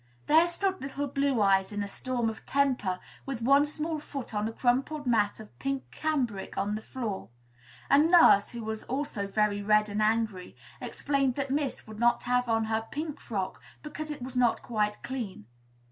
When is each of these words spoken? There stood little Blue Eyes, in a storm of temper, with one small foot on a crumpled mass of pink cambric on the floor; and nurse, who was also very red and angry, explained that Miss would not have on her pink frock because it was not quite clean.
There 0.25 0.47
stood 0.47 0.81
little 0.81 1.05
Blue 1.05 1.39
Eyes, 1.43 1.71
in 1.71 1.83
a 1.83 1.87
storm 1.87 2.27
of 2.27 2.43
temper, 2.47 2.99
with 3.27 3.39
one 3.43 3.67
small 3.67 3.99
foot 3.99 4.33
on 4.33 4.47
a 4.47 4.51
crumpled 4.51 5.05
mass 5.05 5.39
of 5.39 5.59
pink 5.59 5.91
cambric 5.91 6.57
on 6.57 6.73
the 6.73 6.81
floor; 6.81 7.29
and 7.87 8.09
nurse, 8.09 8.49
who 8.49 8.63
was 8.63 8.81
also 8.85 9.27
very 9.27 9.61
red 9.61 9.89
and 9.89 10.01
angry, 10.01 10.55
explained 10.81 11.35
that 11.35 11.51
Miss 11.51 11.85
would 11.85 11.99
not 11.99 12.23
have 12.23 12.49
on 12.49 12.63
her 12.63 12.87
pink 12.89 13.19
frock 13.19 13.61
because 13.83 14.09
it 14.09 14.23
was 14.23 14.35
not 14.35 14.63
quite 14.63 15.03
clean. 15.03 15.45